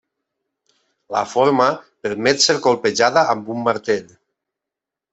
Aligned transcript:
La 1.15 1.21
forma 1.33 1.69
permet 2.07 2.43
ser 2.49 2.57
colpejada 2.67 3.27
amb 3.37 3.55
un 3.59 3.65
martell. 3.71 4.13